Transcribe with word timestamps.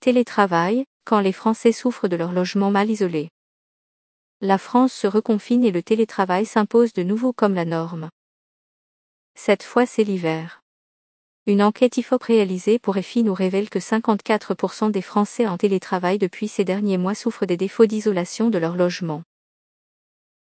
Télétravail, 0.00 0.84
quand 1.04 1.18
les 1.18 1.32
Français 1.32 1.72
souffrent 1.72 2.06
de 2.06 2.14
leur 2.14 2.30
logement 2.30 2.70
mal 2.70 2.88
isolé. 2.88 3.30
La 4.40 4.56
France 4.56 4.92
se 4.92 5.08
reconfine 5.08 5.64
et 5.64 5.72
le 5.72 5.82
télétravail 5.82 6.46
s'impose 6.46 6.92
de 6.92 7.02
nouveau 7.02 7.32
comme 7.32 7.54
la 7.54 7.64
norme. 7.64 8.08
Cette 9.34 9.64
fois 9.64 9.86
c'est 9.86 10.04
l'hiver. 10.04 10.62
Une 11.46 11.62
enquête 11.62 11.96
IFOP 11.96 12.22
réalisée 12.22 12.78
pour 12.78 12.96
EFI 12.96 13.24
nous 13.24 13.34
révèle 13.34 13.68
que 13.68 13.80
54% 13.80 14.92
des 14.92 15.02
Français 15.02 15.48
en 15.48 15.58
télétravail 15.58 16.18
depuis 16.18 16.46
ces 16.46 16.64
derniers 16.64 16.98
mois 16.98 17.16
souffrent 17.16 17.46
des 17.46 17.56
défauts 17.56 17.86
d'isolation 17.86 18.50
de 18.50 18.58
leur 18.58 18.76
logement. 18.76 19.24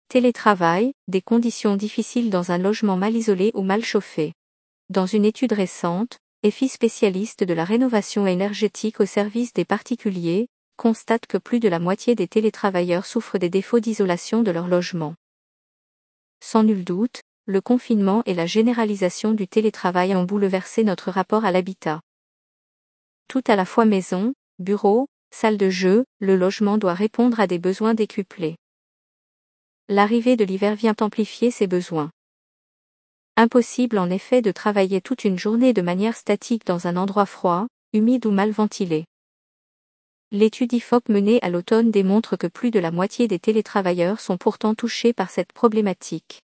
Télétravail, 0.09 0.91
des 1.07 1.21
conditions 1.21 1.77
difficiles 1.77 2.29
dans 2.29 2.51
un 2.51 2.57
logement 2.57 2.97
mal 2.97 3.15
isolé 3.15 3.51
ou 3.53 3.61
mal 3.61 3.85
chauffé. 3.85 4.33
Dans 4.89 5.05
une 5.05 5.23
étude 5.23 5.53
récente, 5.53 6.17
EFI 6.43 6.67
spécialiste 6.69 7.43
de 7.43 7.53
la 7.55 7.65
rénovation 7.65 8.27
énergétique 8.27 8.99
au 8.99 9.07
service 9.07 9.53
des 9.53 9.65
particuliers, 9.65 10.49
constate 10.75 11.25
que 11.25 11.39
plus 11.39 11.59
de 11.59 11.67
la 11.67 11.79
moitié 11.79 12.13
des 12.13 12.27
télétravailleurs 12.27 13.07
souffrent 13.07 13.39
des 13.39 13.49
défauts 13.49 13.79
d'isolation 13.79 14.43
de 14.43 14.51
leur 14.51 14.67
logement. 14.67 15.15
Sans 16.39 16.61
nul 16.61 16.83
doute, 16.83 17.23
le 17.47 17.59
confinement 17.59 18.21
et 18.27 18.35
la 18.35 18.45
généralisation 18.45 19.33
du 19.33 19.47
télétravail 19.47 20.15
ont 20.15 20.25
bouleversé 20.25 20.83
notre 20.83 21.09
rapport 21.09 21.43
à 21.43 21.51
l'habitat. 21.51 22.01
Tout 23.27 23.43
à 23.47 23.55
la 23.55 23.65
fois 23.65 23.85
maison, 23.85 24.35
bureau, 24.59 25.07
salle 25.31 25.57
de 25.57 25.71
jeu, 25.71 26.05
le 26.19 26.35
logement 26.35 26.77
doit 26.77 26.93
répondre 26.93 27.39
à 27.39 27.47
des 27.47 27.57
besoins 27.57 27.95
décuplés. 27.95 28.57
L'arrivée 29.89 30.35
de 30.35 30.45
l'hiver 30.45 30.75
vient 30.75 30.95
amplifier 31.01 31.49
ces 31.49 31.65
besoins. 31.65 32.11
Impossible 33.39 33.99
en 33.99 34.09
effet 34.09 34.41
de 34.41 34.51
travailler 34.51 34.99
toute 34.99 35.23
une 35.23 35.37
journée 35.37 35.71
de 35.71 35.83
manière 35.83 36.15
statique 36.15 36.65
dans 36.65 36.87
un 36.87 36.97
endroit 36.97 37.27
froid, 37.27 37.67
humide 37.93 38.25
ou 38.25 38.31
mal 38.31 38.49
ventilé. 38.49 39.05
L'étude 40.31 40.73
IFOP 40.73 41.07
menée 41.09 41.37
à 41.43 41.49
l'automne 41.49 41.91
démontre 41.91 42.35
que 42.35 42.47
plus 42.47 42.71
de 42.71 42.79
la 42.79 42.89
moitié 42.89 43.27
des 43.27 43.37
télétravailleurs 43.37 44.21
sont 44.21 44.37
pourtant 44.37 44.73
touchés 44.73 45.13
par 45.13 45.29
cette 45.29 45.53
problématique. 45.53 46.41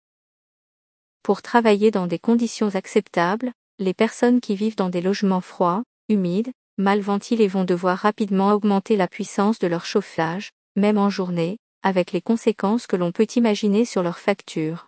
Pour 1.25 1.43
travailler 1.43 1.91
dans 1.91 2.07
des 2.07 2.21
conditions 2.21 2.73
acceptables, 2.77 3.51
les 3.81 3.93
personnes 3.93 4.41
qui 4.41 4.55
vivent 4.55 4.77
dans 4.77 4.89
des 4.89 5.01
logements 5.01 5.41
froids, 5.41 5.83
humides, 6.09 6.53
mal 6.79 7.01
ventilés 7.01 7.49
vont 7.49 7.65
devoir 7.65 7.99
rapidement 7.99 8.53
augmenter 8.53 8.95
la 8.95 9.09
puissance 9.09 9.59
de 9.59 9.67
leur 9.67 9.87
chauffage, 9.87 10.51
même 10.77 10.99
en 10.99 11.11
journée, 11.11 11.59
avec 11.83 12.13
les 12.13 12.21
conséquences 12.21 12.87
que 12.87 12.95
l'on 12.95 13.11
peut 13.11 13.27
imaginer 13.35 13.85
sur 13.85 14.05
leurs 14.05 14.21
factures. 14.21 14.87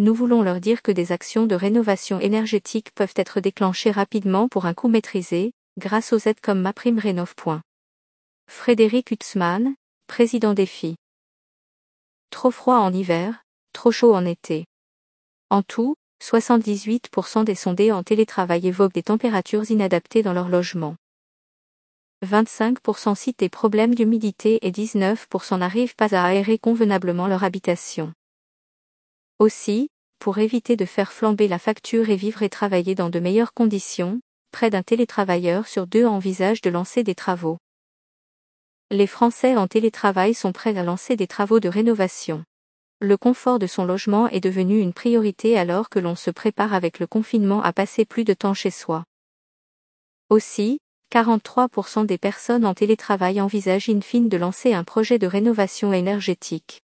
Nous 0.00 0.14
voulons 0.14 0.40
leur 0.40 0.60
dire 0.60 0.80
que 0.80 0.92
des 0.92 1.12
actions 1.12 1.44
de 1.44 1.54
rénovation 1.54 2.20
énergétique 2.20 2.90
peuvent 2.94 3.12
être 3.16 3.38
déclenchées 3.38 3.90
rapidement 3.90 4.48
pour 4.48 4.64
un 4.64 4.72
coût 4.72 4.88
maîtrisé, 4.88 5.52
grâce 5.76 6.14
aux 6.14 6.26
aides 6.26 6.40
comme 6.40 6.62
MaPrimeRénov. 6.62 7.34
Frédéric 8.46 9.10
Hutzmann, 9.10 9.74
président 10.06 10.54
des 10.54 10.64
FI. 10.64 10.96
Trop 12.30 12.50
froid 12.50 12.78
en 12.78 12.94
hiver, 12.94 13.44
trop 13.74 13.92
chaud 13.92 14.14
en 14.14 14.24
été. 14.24 14.64
En 15.50 15.60
tout, 15.60 15.96
78% 16.24 17.44
des 17.44 17.54
sondés 17.54 17.92
en 17.92 18.02
télétravail 18.02 18.68
évoquent 18.68 18.94
des 18.94 19.02
températures 19.02 19.70
inadaptées 19.70 20.22
dans 20.22 20.32
leur 20.32 20.48
logement. 20.48 20.96
25% 22.26 23.14
citent 23.16 23.40
des 23.40 23.50
problèmes 23.50 23.94
d'humidité 23.94 24.66
et 24.66 24.70
19% 24.70 25.58
n'arrivent 25.58 25.94
pas 25.94 26.14
à 26.14 26.24
aérer 26.24 26.56
convenablement 26.56 27.26
leur 27.26 27.44
habitation. 27.44 28.14
Aussi, 29.40 29.88
pour 30.18 30.36
éviter 30.36 30.76
de 30.76 30.84
faire 30.84 31.14
flamber 31.14 31.48
la 31.48 31.58
facture 31.58 32.10
et 32.10 32.16
vivre 32.16 32.42
et 32.42 32.50
travailler 32.50 32.94
dans 32.94 33.08
de 33.08 33.20
meilleures 33.20 33.54
conditions, 33.54 34.20
près 34.52 34.68
d'un 34.68 34.82
télétravailleur 34.82 35.66
sur 35.66 35.86
deux 35.86 36.04
envisage 36.04 36.60
de 36.60 36.68
lancer 36.68 37.04
des 37.04 37.14
travaux. 37.14 37.56
Les 38.90 39.06
Français 39.06 39.56
en 39.56 39.66
télétravail 39.66 40.34
sont 40.34 40.52
prêts 40.52 40.76
à 40.76 40.82
lancer 40.82 41.16
des 41.16 41.26
travaux 41.26 41.58
de 41.58 41.70
rénovation. 41.70 42.44
Le 43.00 43.16
confort 43.16 43.58
de 43.58 43.66
son 43.66 43.86
logement 43.86 44.28
est 44.28 44.40
devenu 44.40 44.78
une 44.78 44.92
priorité 44.92 45.56
alors 45.56 45.88
que 45.88 45.98
l'on 45.98 46.16
se 46.16 46.30
prépare 46.30 46.74
avec 46.74 46.98
le 46.98 47.06
confinement 47.06 47.62
à 47.62 47.72
passer 47.72 48.04
plus 48.04 48.24
de 48.24 48.34
temps 48.34 48.52
chez 48.52 48.70
soi. 48.70 49.04
Aussi, 50.28 50.80
43% 51.14 52.04
des 52.04 52.18
personnes 52.18 52.66
en 52.66 52.74
télétravail 52.74 53.40
envisagent 53.40 53.88
in 53.88 54.02
fine 54.02 54.28
de 54.28 54.36
lancer 54.36 54.74
un 54.74 54.84
projet 54.84 55.18
de 55.18 55.26
rénovation 55.26 55.94
énergétique. 55.94 56.82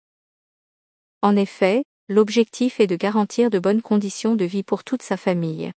En 1.23 1.35
effet, 1.35 1.85
l'objectif 2.09 2.81
est 2.81 2.87
de 2.87 2.97
garantir 2.97 3.51
de 3.51 3.59
bonnes 3.59 3.83
conditions 3.83 4.35
de 4.35 4.45
vie 4.45 4.63
pour 4.63 4.85
toute 4.85 5.03
sa 5.03 5.17
famille. 5.17 5.73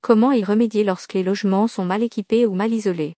Comment 0.00 0.32
y 0.32 0.44
remédier 0.44 0.84
lorsque 0.84 1.14
les 1.14 1.22
logements 1.22 1.68
sont 1.68 1.84
mal 1.84 2.02
équipés 2.02 2.46
ou 2.46 2.54
mal 2.54 2.72
isolés? 2.72 3.14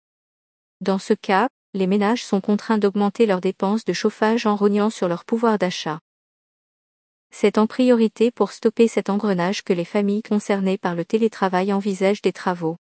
Dans 0.81 0.99
ce 0.99 1.15
cas, 1.15 1.49
les 1.75 1.87
ménages 1.87 2.25
sont 2.25 2.41
contraints 2.41 2.79
d'augmenter 2.79 3.27
leurs 3.27 3.41
dépenses 3.41 3.85
de 3.85 3.93
chauffage 3.93 4.47
en 4.47 4.57
rognant 4.57 4.91
sur 4.91 5.09
leur 5.09 5.25
pouvoir 5.25 5.59
d'achat. 5.59 6.01
C'est 7.31 7.59
en 7.59 7.67
priorité 7.67 8.31
pour 8.31 8.53
stopper 8.53 8.89
cet 8.89 9.11
engrenage 9.11 9.63
que 9.63 9.73
les 9.73 9.85
familles 9.85 10.23
concernées 10.23 10.79
par 10.79 10.95
le 10.95 11.05
télétravail 11.05 11.73
envisagent 11.73 12.23
des 12.23 12.33
travaux. 12.33 12.77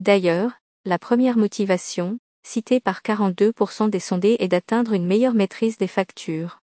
D'ailleurs, 0.00 0.52
la 0.84 0.98
première 0.98 1.36
motivation, 1.36 2.18
citée 2.46 2.80
par 2.80 3.00
42% 3.00 3.88
des 3.88 4.00
sondés 4.00 4.36
est 4.38 4.48
d'atteindre 4.48 4.92
une 4.92 5.06
meilleure 5.06 5.34
maîtrise 5.34 5.78
des 5.78 5.88
factures. 5.88 6.60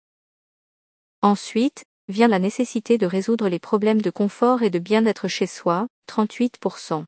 Ensuite, 1.23 1.83
vient 2.07 2.27
la 2.27 2.39
nécessité 2.39 2.97
de 2.97 3.05
résoudre 3.05 3.47
les 3.47 3.59
problèmes 3.59 4.01
de 4.01 4.09
confort 4.09 4.63
et 4.63 4.71
de 4.71 4.79
bien-être 4.79 5.27
chez 5.27 5.45
soi, 5.45 5.87
38%. 6.07 7.05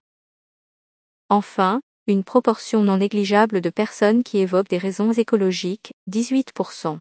Enfin, 1.30 1.82
une 2.06 2.24
proportion 2.24 2.84
non 2.84 2.98
négligeable 2.98 3.60
de 3.60 3.70
personnes 3.72 4.24
qui 4.24 4.38
évoquent 4.38 4.70
des 4.70 4.78
raisons 4.78 5.14
écologiques, 5.14 5.94
18%. 6.12 7.00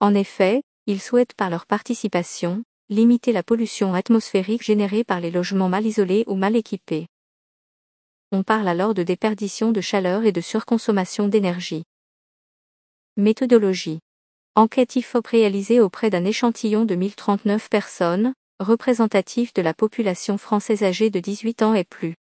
En 0.00 0.14
effet, 0.14 0.62
ils 0.86 1.00
souhaitent 1.00 1.34
par 1.34 1.48
leur 1.48 1.64
participation, 1.64 2.64
limiter 2.90 3.32
la 3.32 3.42
pollution 3.42 3.94
atmosphérique 3.94 4.62
générée 4.62 5.04
par 5.04 5.20
les 5.20 5.30
logements 5.30 5.68
mal 5.68 5.86
isolés 5.86 6.24
ou 6.26 6.34
mal 6.34 6.54
équipés. 6.54 7.06
On 8.30 8.42
parle 8.42 8.68
alors 8.68 8.92
de 8.92 9.02
déperdition 9.02 9.72
de 9.72 9.80
chaleur 9.80 10.24
et 10.24 10.32
de 10.32 10.42
surconsommation 10.42 11.28
d'énergie. 11.28 11.84
Méthodologie. 13.16 14.00
Enquête 14.58 14.96
IFOP 14.96 15.24
réalisée 15.28 15.78
auprès 15.78 16.10
d'un 16.10 16.24
échantillon 16.24 16.84
de 16.84 16.96
1039 16.96 17.70
personnes, 17.70 18.34
représentatif 18.58 19.54
de 19.54 19.62
la 19.62 19.72
population 19.72 20.36
française 20.36 20.82
âgée 20.82 21.10
de 21.10 21.20
18 21.20 21.62
ans 21.62 21.74
et 21.74 21.84
plus 21.84 22.16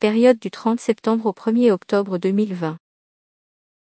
période 0.00 0.40
du 0.40 0.50
30 0.50 0.80
septembre 0.80 1.26
au 1.26 1.32
1er 1.32 1.70
octobre 1.70 2.18
2020. 2.18 2.78